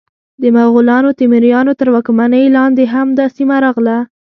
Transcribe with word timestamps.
د 0.41 0.43
مغولانو، 0.57 1.09
تیموریانو 1.19 1.77
تر 1.79 1.87
واکمنۍ 1.95 2.45
لاندې 2.57 2.83
هم 2.93 3.07
دا 3.17 3.25
سیمه 3.37 3.57
راغله. 3.65 3.97